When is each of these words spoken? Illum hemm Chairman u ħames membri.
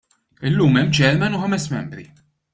Illum 0.47 0.79
hemm 0.79 0.95
Chairman 1.01 1.37
u 1.41 1.43
ħames 1.43 1.69
membri. 1.77 2.09